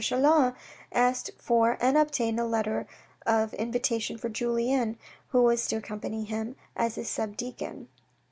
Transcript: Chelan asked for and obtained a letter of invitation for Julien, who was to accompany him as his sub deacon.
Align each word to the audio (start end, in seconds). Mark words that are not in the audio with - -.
Chelan 0.03 0.55
asked 0.91 1.29
for 1.37 1.77
and 1.79 1.95
obtained 1.95 2.39
a 2.39 2.45
letter 2.47 2.87
of 3.27 3.53
invitation 3.53 4.17
for 4.17 4.29
Julien, 4.29 4.97
who 5.27 5.43
was 5.43 5.67
to 5.67 5.75
accompany 5.75 6.23
him 6.23 6.55
as 6.75 6.95
his 6.95 7.07
sub 7.07 7.37
deacon. 7.37 7.87